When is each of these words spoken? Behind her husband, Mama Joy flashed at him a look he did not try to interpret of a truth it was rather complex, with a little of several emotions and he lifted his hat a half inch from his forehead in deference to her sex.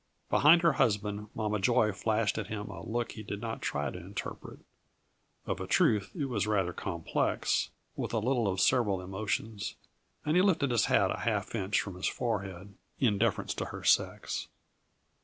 Behind 0.31 0.63
her 0.63 0.71
husband, 0.73 1.27
Mama 1.35 1.59
Joy 1.59 1.91
flashed 1.91 2.39
at 2.39 2.47
him 2.47 2.69
a 2.69 2.83
look 2.83 3.11
he 3.11 3.21
did 3.21 3.39
not 3.39 3.61
try 3.61 3.91
to 3.91 3.99
interpret 3.99 4.57
of 5.45 5.61
a 5.61 5.67
truth 5.67 6.09
it 6.15 6.25
was 6.25 6.47
rather 6.47 6.73
complex, 6.73 7.69
with 7.95 8.11
a 8.11 8.17
little 8.17 8.47
of 8.47 8.59
several 8.59 8.99
emotions 8.99 9.75
and 10.25 10.35
he 10.35 10.41
lifted 10.41 10.71
his 10.71 10.85
hat 10.85 11.11
a 11.11 11.19
half 11.19 11.53
inch 11.53 11.79
from 11.81 11.93
his 11.93 12.07
forehead 12.07 12.73
in 12.97 13.19
deference 13.19 13.53
to 13.53 13.65
her 13.65 13.83
sex. 13.83 14.47